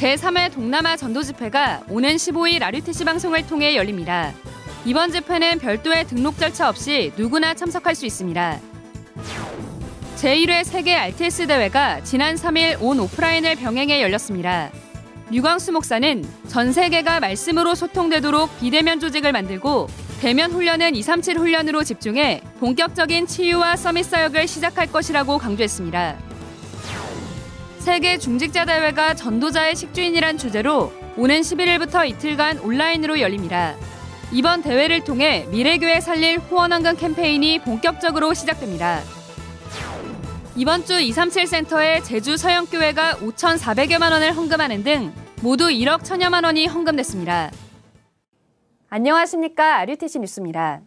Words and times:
제3회 0.00 0.50
동남아 0.54 0.96
전도 0.96 1.22
집회가 1.22 1.82
오는 1.90 2.16
15일 2.16 2.62
RUTC 2.62 3.04
방송을 3.04 3.46
통해 3.46 3.76
열립니다. 3.76 4.32
이번 4.86 5.12
집회는 5.12 5.58
별도의 5.58 6.06
등록 6.06 6.38
절차 6.38 6.70
없이 6.70 7.12
누구나 7.18 7.52
참석할 7.52 7.94
수 7.94 8.06
있습니다. 8.06 8.58
제1회 10.16 10.64
세계 10.64 10.96
RTS 10.96 11.48
대회가 11.48 12.02
지난 12.02 12.36
3일 12.36 12.78
온 12.80 12.98
오프라인을 12.98 13.56
병행해 13.56 14.00
열렸습니다. 14.00 14.70
류광수 15.30 15.72
목사는 15.72 16.24
전 16.48 16.72
세계가 16.72 17.20
말씀으로 17.20 17.74
소통되도록 17.74 18.58
비대면 18.58 19.00
조직을 19.00 19.32
만들고 19.32 19.88
대면 20.22 20.50
훈련은 20.50 20.94
237 20.94 21.38
훈련으로 21.38 21.84
집중해 21.84 22.40
본격적인 22.58 23.26
치유와 23.26 23.76
서밋 23.76 24.06
사역을 24.06 24.48
시작할 24.48 24.90
것이라고 24.90 25.36
강조했습니다. 25.36 26.29
세계 27.80 28.18
중직자 28.18 28.66
대회가 28.66 29.14
전도자의 29.14 29.74
식주인이란 29.74 30.36
주제로 30.36 30.92
오는 31.16 31.40
11일부터 31.40 32.06
이틀간 32.06 32.58
온라인으로 32.58 33.20
열립니다. 33.20 33.74
이번 34.32 34.60
대회를 34.60 35.02
통해 35.02 35.46
미래교회 35.50 36.00
살릴 36.00 36.40
후원헌금 36.40 36.96
캠페인이 36.96 37.60
본격적으로 37.60 38.34
시작됩니다. 38.34 39.00
이번 40.56 40.84
주 40.84 41.00
237 41.00 41.46
센터에 41.46 42.02
제주 42.02 42.36
서영교회가 42.36 43.14
5,400여만 43.14 44.12
원을 44.12 44.36
헌금하는 44.36 44.84
등 44.84 45.12
모두 45.40 45.68
1억 45.68 46.04
천여만 46.04 46.44
원이 46.44 46.66
헌금됐습니다. 46.66 47.50
안녕하십니까. 48.90 49.78
RUTC 49.78 50.18
뉴스입니다. 50.18 50.82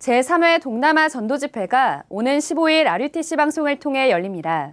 제3회 0.00 0.60
동남아 0.60 1.08
전도 1.08 1.36
집회가 1.36 2.02
오는 2.08 2.38
15일 2.38 2.88
RUTC 2.88 3.36
방송을 3.36 3.78
통해 3.78 4.10
열립니다. 4.10 4.72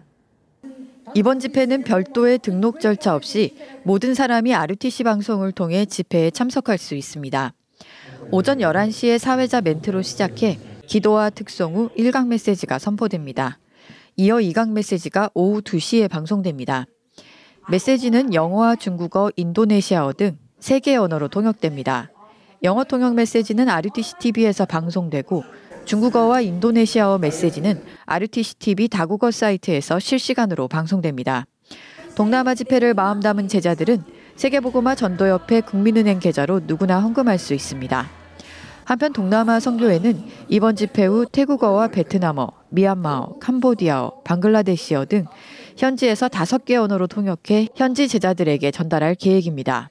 이번 1.15 1.39
집회는 1.39 1.83
별도의 1.83 2.39
등록 2.39 2.79
절차 2.79 3.15
없이 3.15 3.55
모든 3.83 4.13
사람이 4.13 4.53
RUTC 4.53 5.03
방송을 5.03 5.51
통해 5.51 5.85
집회에 5.85 6.31
참석할 6.31 6.77
수 6.77 6.95
있습니다. 6.95 7.53
오전 8.31 8.59
11시에 8.59 9.17
사회자 9.17 9.61
멘트로 9.61 10.01
시작해 10.01 10.57
기도와 10.87 11.29
특송 11.29 11.75
후 11.75 11.89
1강 11.97 12.27
메시지가 12.27 12.79
선포됩니다. 12.79 13.59
이어 14.15 14.37
2강 14.37 14.71
메시지가 14.71 15.31
오후 15.33 15.61
2시에 15.61 16.09
방송됩니다. 16.09 16.85
메시지는 17.69 18.33
영어와 18.33 18.75
중국어, 18.75 19.31
인도네시아어 19.35 20.13
등 20.13 20.37
3개 20.59 20.99
언어로 20.99 21.27
통역됩니다. 21.27 22.11
영어 22.63 22.83
통역 22.83 23.13
메시지는 23.15 23.69
RUTC 23.69 24.15
TV에서 24.19 24.65
방송되고 24.65 25.43
중국어와 25.85 26.41
인도네시아어 26.41 27.17
메시지는 27.17 27.81
RUTC 28.05 28.55
TV 28.55 28.87
다국어 28.87 29.31
사이트에서 29.31 29.99
실시간으로 29.99 30.67
방송됩니다. 30.67 31.45
동남아 32.15 32.55
집회를 32.55 32.93
마음 32.93 33.19
담은 33.19 33.47
제자들은 33.47 34.03
세계보고마 34.35 34.95
전도협회 34.95 35.61
국민은행 35.61 36.19
계좌로 36.19 36.61
누구나 36.65 36.99
헌금할 36.99 37.37
수 37.37 37.53
있습니다. 37.53 38.09
한편 38.85 39.13
동남아 39.13 39.59
선교회는 39.59 40.23
이번 40.49 40.75
집회 40.75 41.05
후 41.05 41.25
태국어와 41.25 41.87
베트남어, 41.87 42.47
미얀마어, 42.69 43.39
캄보디아어, 43.39 44.23
방글라데시어 44.23 45.05
등 45.05 45.25
현지에서 45.77 46.27
다섯 46.27 46.65
개 46.65 46.75
언어로 46.75 47.07
통역해 47.07 47.69
현지 47.75 48.07
제자들에게 48.07 48.71
전달할 48.71 49.15
계획입니다. 49.15 49.89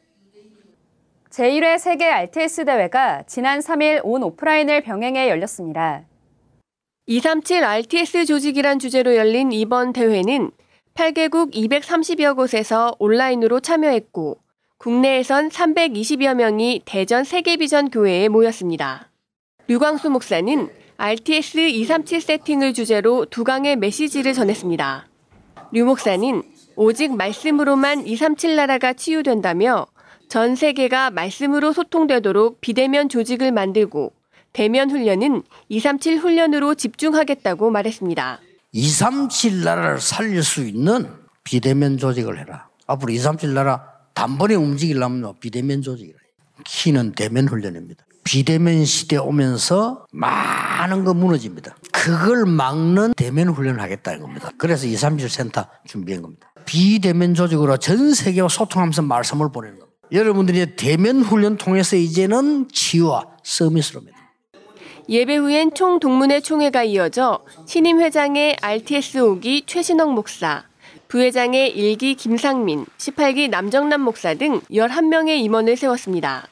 제1회 1.32 1.78
세계 1.78 2.10
RTS 2.10 2.66
대회가 2.66 3.22
지난 3.26 3.60
3일 3.60 4.02
온 4.04 4.22
오프라인을 4.22 4.82
병행해 4.82 5.30
열렸습니다. 5.30 6.02
237 7.06 7.64
RTS 7.64 8.26
조직이란 8.26 8.78
주제로 8.78 9.16
열린 9.16 9.50
이번 9.50 9.94
대회는 9.94 10.50
8개국 10.94 11.54
230여 11.54 12.36
곳에서 12.36 12.94
온라인으로 12.98 13.60
참여했고 13.60 14.40
국내에선 14.76 15.48
320여 15.48 16.34
명이 16.34 16.82
대전 16.84 17.24
세계비전 17.24 17.88
교회에 17.88 18.28
모였습니다. 18.28 19.08
류광수 19.68 20.10
목사는 20.10 20.68
RTS 20.98 21.60
237 21.60 22.20
세팅을 22.20 22.74
주제로 22.74 23.24
두 23.24 23.42
강의 23.42 23.76
메시지를 23.76 24.34
전했습니다. 24.34 25.08
류 25.72 25.86
목사는 25.86 26.42
오직 26.76 27.16
말씀으로만 27.16 28.06
237 28.06 28.54
나라가 28.54 28.92
치유된다며 28.92 29.86
전 30.28 30.56
세계가 30.56 31.10
말씀으로 31.10 31.72
소통되도록 31.72 32.60
비대면 32.60 33.08
조직을 33.08 33.52
만들고 33.52 34.12
대면 34.52 34.90
훈련은 34.90 35.42
237 35.68 36.18
훈련으로 36.18 36.74
집중하겠다고 36.74 37.70
말했습니다. 37.70 38.40
237 38.72 39.64
나라를 39.64 40.00
살릴 40.00 40.42
수 40.42 40.62
있는 40.66 41.08
비대면 41.44 41.98
조직을 41.98 42.38
해라. 42.38 42.68
앞으로 42.86 43.12
237 43.12 43.54
나라 43.54 43.84
단번에 44.14 44.54
움직이려면 44.54 45.34
비대면 45.40 45.82
조직이라. 45.82 46.18
키는 46.64 47.12
대면 47.12 47.48
훈련입니다. 47.48 48.04
비대면 48.24 48.84
시대 48.84 49.16
오면서 49.16 50.06
많은 50.12 51.04
거 51.04 51.12
무너집니다. 51.12 51.76
그걸 51.92 52.46
막는 52.46 53.14
대면 53.16 53.48
훈련을 53.48 53.80
하겠다는 53.80 54.20
겁니다. 54.20 54.50
그래서 54.58 54.86
237 54.86 55.28
센터 55.28 55.66
준비한 55.86 56.22
겁니다. 56.22 56.52
비대면 56.64 57.34
조직으로 57.34 57.78
전 57.78 58.14
세계와 58.14 58.48
소통하면서 58.48 59.02
말씀을 59.02 59.50
보내는 59.50 59.78
겁니다. 59.78 59.91
여러분들이 60.12 60.76
대면 60.76 61.22
훈련 61.22 61.56
통해서 61.56 61.96
이제는 61.96 62.68
치유와 62.68 63.24
서밋으로 63.42 64.00
입니다 64.00 64.18
예배 65.08 65.36
후엔 65.36 65.74
총 65.74 65.98
동문회 65.98 66.40
총회가 66.40 66.84
이어져 66.84 67.44
신임 67.66 67.98
회장의 67.98 68.56
RTS 68.60 69.18
5기 69.18 69.66
최신영 69.66 70.14
목사, 70.14 70.64
부회장의 71.08 71.74
1기 71.76 72.16
김상민, 72.16 72.86
18기 72.98 73.50
남정남 73.50 74.00
목사 74.00 74.34
등 74.34 74.60
11명의 74.70 75.42
임원을 75.42 75.76
세웠습니다. 75.76 76.46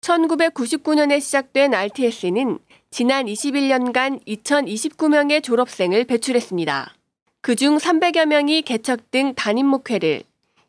1999년에 0.00 1.20
시작된 1.20 1.74
RTS는 1.74 2.58
지난 2.90 3.26
21년간 3.26 4.24
2029명의 4.26 5.42
졸업생을 5.42 6.04
배출했습니다. 6.04 6.94
그중 7.42 7.76
300여 7.76 8.26
명이 8.26 8.62
개척 8.62 9.10
등 9.10 9.34
단임 9.34 9.66
목회를, 9.66 10.22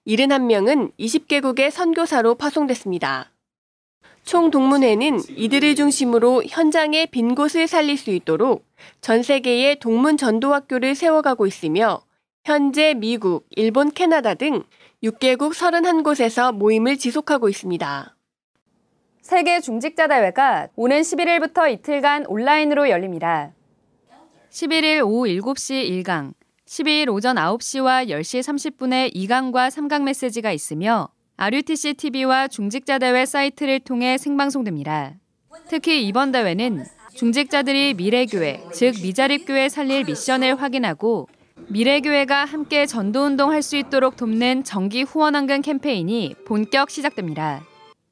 71명은 0.07 0.94
20개국의 0.97 1.69
선교사로 1.69 2.35
파송됐습니다. 2.35 3.29
총 4.23 4.51
동문회는 4.51 5.19
이들을 5.29 5.75
중심으로 5.75 6.44
현장의 6.47 7.07
빈 7.07 7.35
곳을 7.35 7.68
살릴 7.68 7.97
수 7.97 8.12
있도록 8.12 8.66
전 9.01 9.22
세계의 9.22 9.79
동문 9.79 10.16
전도학교를 10.16 10.95
세워가고 10.95 11.45
있으며 11.45 12.01
현재 12.45 12.94
미국, 12.94 13.45
일본, 13.57 13.91
캐나다 13.91 14.34
등 14.34 14.63
6개국 15.03 15.53
31곳에서 15.53 16.53
모임을 16.53 16.97
지속하고 16.97 17.50
있습니다. 17.50 18.16
세계 19.22 19.59
중직자 19.59 20.07
대회가 20.07 20.69
오는 20.78 21.01
11일부터 21.01 21.69
이틀간 21.69 22.28
온라인으로 22.28 22.89
열립니다. 22.89 23.51
11일 24.51 25.06
오후 25.06 25.25
7시 25.25 26.03
1강, 26.03 26.34
12일 26.68 27.10
오전 27.10 27.38
9시와 27.38 28.10
10시 28.10 28.42
30분에 28.42 29.16
2강과 29.16 29.70
3강 29.70 30.04
메시지가 30.04 30.52
있으며 30.52 31.08
RUTC 31.38 31.94
TV와 31.94 32.50
중직자 32.50 33.00
대회 33.00 33.26
사이트를 33.26 33.80
통해 33.80 34.18
생방송됩니다. 34.18 35.14
특히 35.70 36.06
이번 36.06 36.34
대회는 36.34 36.84
중직자들이 37.16 37.94
미래교회, 37.94 38.64
즉 38.74 38.96
미자립교회 39.02 39.70
살릴 39.70 40.04
미션을 40.04 40.62
확인하고 40.62 41.30
미래교회가 41.70 42.44
함께 42.44 42.86
전도운동 42.86 43.52
할 43.52 43.62
수 43.62 43.78
있도록 43.78 44.18
돕는 44.18 44.66
정기 44.66 45.04
후원헌금 45.04 45.62
캠페인이 45.62 46.36
본격 46.46 46.90
시작됩니다. 46.90 47.64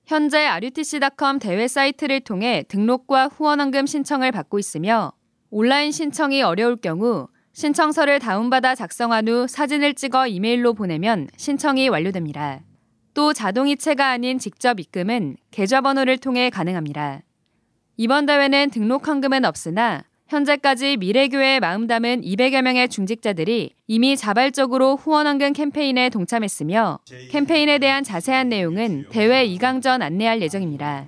현재 0.05 0.45
RUTC.com 0.45 1.39
대회 1.39 1.67
사이트를 1.67 2.21
통해 2.21 2.63
등록과 2.69 3.27
후원헌금 3.27 3.85
신청을 3.85 4.31
받고 4.31 4.59
있으며 4.59 5.11
온라인 5.49 5.91
신청이 5.91 6.41
어려울 6.41 6.77
경우 6.77 7.27
신청서를 7.55 8.19
다운받아 8.19 8.75
작성한 8.75 9.29
후 9.29 9.47
사진을 9.47 9.93
찍어 9.93 10.27
이메일로 10.27 10.73
보내면 10.73 11.29
신청이 11.37 11.87
완료됩니다. 11.87 12.59
또 13.13 13.31
자동이체가 13.31 14.09
아닌 14.09 14.39
직접 14.39 14.77
입금은 14.77 15.37
계좌번호를 15.51 16.17
통해 16.17 16.49
가능합니다. 16.49 17.21
이번 17.95 18.25
대회는 18.25 18.71
등록 18.71 19.07
헌금은 19.07 19.45
없으나 19.45 20.03
현재까지 20.27 20.97
미래교회에 20.97 21.61
마음 21.61 21.87
담은 21.87 22.23
200여 22.23 22.61
명의 22.61 22.89
중직자들이 22.89 23.71
이미 23.87 24.17
자발적으로 24.17 24.97
후원헌금 24.97 25.53
캠페인에 25.53 26.09
동참했으며 26.09 26.99
캠페인에 27.31 27.79
대한 27.79 28.03
자세한 28.03 28.49
내용은 28.49 29.05
대회 29.11 29.47
2강 29.47 29.81
전 29.81 30.01
안내할 30.01 30.41
예정입니다. 30.41 31.05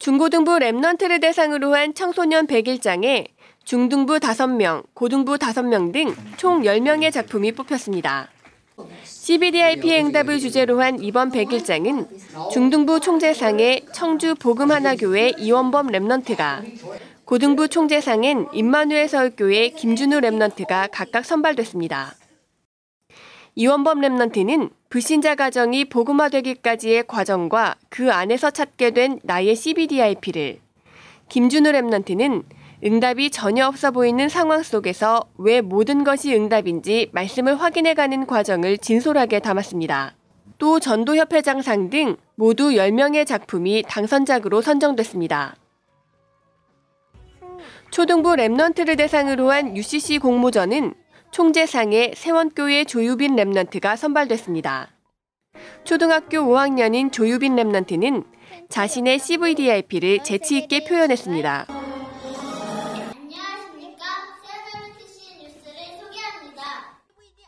중고등부 0.00 0.58
랩넌트를 0.58 1.20
대상으로 1.20 1.74
한 1.74 1.94
청소년 1.94 2.46
101장에 2.46 3.28
중등부 3.64 4.18
5명, 4.18 4.84
고등부 4.92 5.36
5명 5.36 5.92
등 5.92 6.14
총 6.36 6.62
10명의 6.62 7.10
작품이 7.10 7.52
뽑혔습니다. 7.52 8.28
CVDIP 9.04 9.90
응답을 10.00 10.38
주제로 10.38 10.82
한 10.82 11.02
이번 11.02 11.30
101장은 11.30 12.50
중등부 12.52 13.00
총재상의 13.00 13.86
청주 13.94 14.34
복음하나교회 14.34 15.32
이원범 15.38 15.86
Remnant가 15.86 16.62
고등부 17.24 17.68
총재상엔 17.68 18.48
임마누엘 18.52 19.08
서울교회 19.08 19.70
김준우 19.70 20.20
Remnant가 20.20 20.90
각각 20.92 21.24
선발됐습니다. 21.24 22.14
이원범 23.54 24.00
Remnant는 24.00 24.70
불신자 24.90 25.36
가정이 25.36 25.86
복음화되기까지의 25.86 27.06
과정과 27.06 27.76
그 27.88 28.12
안에서 28.12 28.50
찾게 28.50 28.90
된 28.90 29.20
나의 29.22 29.54
CVDIP를, 29.56 30.58
김준우 31.28 31.70
Remnant는 31.70 32.42
응답이 32.86 33.30
전혀 33.30 33.66
없어 33.66 33.90
보이는 33.90 34.28
상황 34.28 34.62
속에서 34.62 35.24
왜 35.38 35.62
모든 35.62 36.04
것이 36.04 36.34
응답인지 36.34 37.08
말씀을 37.12 37.58
확인해가는 37.58 38.26
과정을 38.26 38.76
진솔하게 38.76 39.40
담았습니다. 39.40 40.14
또 40.58 40.78
전도협회장상 40.80 41.88
등 41.88 42.16
모두 42.34 42.70
10명의 42.72 43.26
작품이 43.26 43.84
당선작으로 43.88 44.60
선정됐습니다. 44.60 45.56
초등부 47.90 48.34
Remnant를 48.34 48.98
대상으로 48.98 49.50
한 49.50 49.76
UCC 49.76 50.18
공모전은 50.18 50.92
총재상에 51.30 52.12
세원교회 52.14 52.84
조유빈 52.84 53.34
Remnant가 53.34 53.96
선발됐습니다. 53.96 54.90
초등학교 55.84 56.38
5학년인 56.38 57.12
조유빈 57.12 57.56
Remnant는 57.56 58.24
자신의 58.68 59.18
CVDIP를 59.20 60.22
재치 60.22 60.58
있게 60.58 60.84
표현했습니다. 60.84 61.83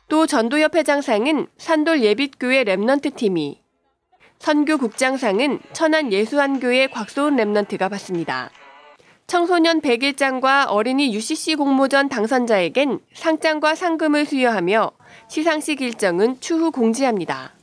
또 0.08 0.26
전도협 0.26 0.76
회장상은 0.76 1.48
산돌 1.58 2.02
예빛교회 2.02 2.64
Remnant 2.64 3.16
팀이, 3.16 3.60
선교 4.38 4.78
국장상은 4.78 5.58
천안 5.72 6.12
예수한교회 6.12 6.88
곽소은 6.88 7.36
Remnant가 7.36 7.90
받습니다. 7.90 8.50
청소년 9.26 9.80
101장과 9.80 10.66
어린이 10.68 11.12
UCC 11.12 11.56
공모전 11.56 12.08
당선자에겐 12.08 13.00
상장과 13.12 13.74
상금을 13.74 14.24
수여하며 14.26 14.92
시상식 15.28 15.80
일정은 15.80 16.38
추후 16.38 16.70
공지합니다. 16.70 17.54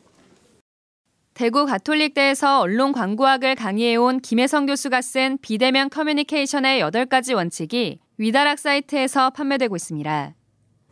대구 1.34 1.66
가톨릭대에서 1.66 2.60
언론 2.60 2.92
광고학을 2.92 3.56
강의해온 3.56 4.20
김혜성 4.20 4.66
교수가 4.66 5.02
쓴 5.02 5.38
비대면 5.42 5.90
커뮤니케이션의 5.90 6.82
8가지 6.82 7.34
원칙이 7.34 8.00
위다락 8.18 8.60
사이트에서 8.60 9.30
판매되고 9.30 9.76
있습니다. 9.76 10.36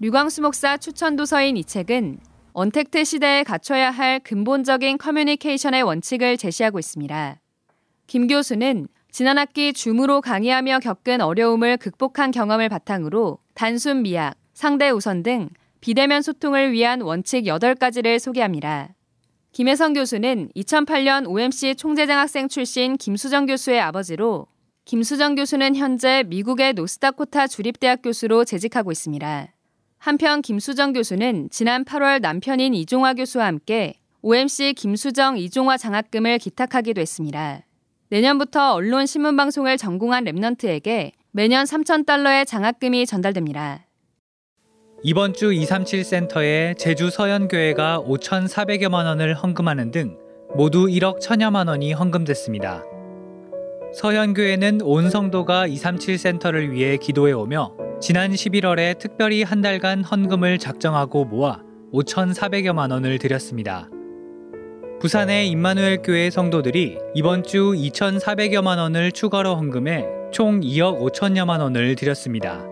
류광수 0.03 0.41
목사 0.41 0.77
추천 0.77 1.15
도서인 1.15 1.57
이 1.57 1.63
책은 1.63 2.21
언택트 2.53 3.03
시대에 3.03 3.43
갖춰야 3.43 3.91
할 3.91 4.19
근본적인 4.21 4.97
커뮤니케이션의 4.97 5.83
원칙을 5.83 6.37
제시하고 6.37 6.79
있습니다. 6.79 7.39
김 8.07 8.25
교수는 8.25 8.87
지난 9.11 9.37
학기 9.37 9.73
Zoom으로 9.73 10.21
강의하며 10.21 10.79
겪은 10.79 11.21
어려움을 11.21 11.77
극복한 11.77 12.31
경험을 12.31 12.67
바탕으로 12.67 13.37
단순 13.53 14.01
미학, 14.01 14.33
상대 14.55 14.89
우선 14.89 15.21
등 15.21 15.49
비대면 15.81 16.23
소통을 16.23 16.71
위한 16.71 17.01
원칙 17.01 17.43
8가지를 17.43 18.17
소개합니다. 18.17 18.95
김혜성 19.51 19.93
교수는 19.93 20.49
2008년 20.55 21.29
OMC 21.29 21.75
총재장학생 21.75 22.47
출신 22.47 22.97
김수정 22.97 23.45
교수의 23.45 23.79
아버지로 23.79 24.47
김수정 24.83 25.35
교수는 25.35 25.75
현재 25.75 26.23
미국의 26.25 26.73
노스다코타 26.73 27.45
주립대학 27.45 28.01
교수로 28.01 28.45
재직하고 28.45 28.91
있습니다. 28.91 29.53
한편 30.01 30.41
김수정 30.41 30.93
교수는 30.93 31.49
지난 31.51 31.85
8월 31.85 32.21
남편인 32.21 32.73
이종화 32.73 33.13
교수와 33.13 33.45
함께 33.45 33.93
OMC 34.23 34.73
김수정 34.73 35.37
이종화 35.37 35.77
장학금을 35.77 36.39
기탁하기도 36.39 36.99
했습니다. 36.99 37.61
내년부터 38.09 38.73
언론 38.73 39.05
신문 39.05 39.37
방송을 39.37 39.77
전공한 39.77 40.25
랩넌트에게 40.25 41.11
매년 41.29 41.65
3,000달러의 41.65 42.47
장학금이 42.47 43.05
전달됩니다. 43.05 43.85
이번 45.03 45.35
주 45.35 45.53
237 45.53 46.03
센터에 46.03 46.73
제주 46.79 47.11
서연교회가 47.11 47.99
5,400여만 47.99 49.05
원을 49.05 49.35
헌금하는 49.35 49.91
등 49.91 50.17
모두 50.55 50.87
1억 50.87 51.19
1천여만 51.19 51.67
원이 51.67 51.93
헌금됐습니다. 51.93 52.83
서현교회는 53.93 54.81
온 54.81 55.11
성도가 55.11 55.67
237 55.67 56.17
센터를 56.17 56.71
위해 56.71 56.97
기도해 56.97 57.33
오며 57.33 57.75
지난 58.01 58.31
11월에 58.31 58.97
특별히 58.97 59.43
한 59.43 59.61
달간 59.61 60.03
헌금을 60.03 60.57
작정하고 60.57 61.23
모아 61.23 61.61
5,400여만 61.93 62.89
원을 62.91 63.19
드렸습니다. 63.19 63.89
부산의 64.99 65.47
임마누엘 65.49 66.01
교회 66.01 66.31
성도들이 66.31 66.97
이번 67.13 67.43
주 67.43 67.73
2,400여만 67.75 68.79
원을 68.79 69.11
추가로 69.11 69.55
헌금해 69.55 70.07
총 70.31 70.61
2억 70.61 70.99
5천여만 70.99 71.59
원을 71.59 71.95
드렸습니다. 71.95 72.65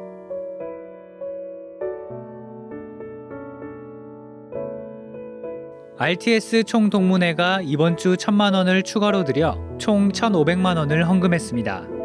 RTS 5.99 6.63
총동문회가 6.63 7.61
이번 7.63 7.97
주 7.97 8.15
1천만 8.15 8.55
원을 8.55 8.81
추가로 8.81 9.25
들여 9.25 9.75
총 9.77 10.11
1,500만 10.11 10.77
원을 10.77 11.07
헌금했습니다. 11.07 11.98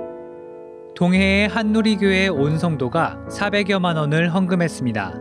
동해의 0.97 1.49
한누리교회 1.49 2.29
온 2.29 2.57
성도가 2.57 3.27
400여만 3.29 3.97
원을 3.97 4.33
헌금했습니다. 4.33 5.21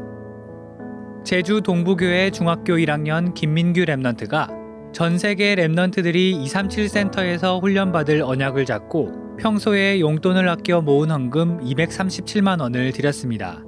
제주 1.24 1.62
동부교회 1.62 2.30
중학교 2.30 2.74
1학년 2.74 3.34
김민규 3.34 3.82
Remnant가 3.82 4.94
전 4.94 5.18
세계 5.18 5.56
Remnant들이 5.56 6.16
237 6.44 6.90
센터에서 6.90 7.58
훈련받을 7.58 8.22
언약을 8.22 8.66
잡고 8.66 9.38
평소에 9.40 10.00
용돈을 10.00 10.48
아껴 10.48 10.82
모은 10.82 11.10
헌금 11.10 11.62
237만 11.62 12.62
원을 12.62 12.92
드렸습니다. 12.92 13.64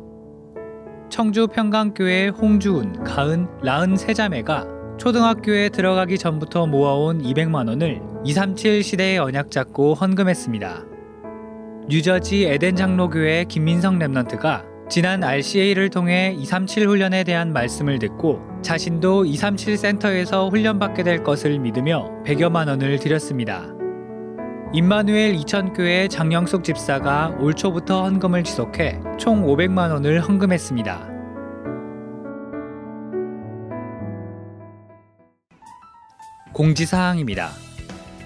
청주 1.10 1.48
평강교회 1.48 2.28
홍주은, 2.28 3.04
가은, 3.04 3.48
라은 3.64 3.98
세 3.98 4.14
자매가 4.14 4.68
초등학교에 5.00 5.70
들어가기 5.70 6.20
전부터 6.20 6.68
모아온 6.68 7.24
200만 7.24 7.68
원을 7.68 8.00
237 8.24 8.84
시대의 8.84 9.18
언약 9.18 9.50
잡고 9.50 9.96
헌금했습니다. 9.96 10.95
뉴저지 11.88 12.46
에덴 12.46 12.76
장로교회 12.76 13.46
김민성 13.46 14.00
Remnant가 14.00 14.90
지난 14.90 15.24
RCA를 15.24 15.92
통해 15.92 16.36
237 16.36 16.88
훈련에 16.88 17.24
대한 17.24 17.54
말씀을 17.54 18.00
듣고 18.00 18.42
자신도 18.64 19.26
237 19.26 19.78
센터에서 19.78 20.50
훈련받게 20.50 21.04
될 21.04 21.24
것을 21.24 21.60
믿으며 21.60 22.10
100여만 22.26 22.68
원을 22.68 22.98
드렸습니다. 22.98 23.68
임마누엘 24.74 25.36
이천교회 25.36 26.08
장영숙 26.08 26.64
집사가 26.64 27.36
올 27.40 27.54
초부터 27.54 28.04
헌금을 28.04 28.44
지속해 28.44 29.00
총 29.20 29.46
500만 29.46 29.92
원을 29.92 30.22
헌금했습니다. 30.22 31.12
공지사항입니다. 36.52 37.65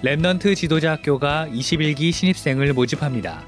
Remnant 0.02 0.56
지도자 0.56 0.94
학교가 0.94 1.48
21기 1.52 2.14
신입생을 2.14 2.72
모집합니다. 2.72 3.44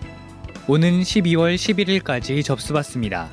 오는 0.68 1.00
12월 1.00 1.56
11일까지 1.56 2.44
접수받습니다. 2.44 3.30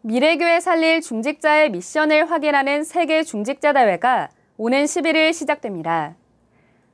미래교회 0.00 0.58
살릴 0.58 1.00
중직자의 1.00 1.70
미션을 1.70 2.28
확인하는 2.28 2.82
세계 2.82 3.22
중직자 3.22 3.72
대회가 3.72 4.30
오는 4.56 4.82
11일 4.82 5.32
시작됩니다. 5.32 6.16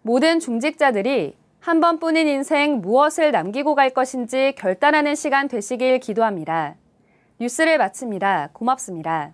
모든 0.03 0.41
중직자들이 0.41 1.35
한 1.61 1.81
번뿐인 1.81 2.29
인생 2.29 2.83
무엇을 2.83 3.33
남기고 3.33 3.75
갈 3.75 3.89
것인지 3.89 4.53
결단하는 4.59 5.15
시간 5.15 5.49
되시길 5.49 6.01
기도합니다. 6.01 6.77
뉴스를 7.41 7.79
마칩니다. 7.79 8.51
고맙습니다. 8.53 9.33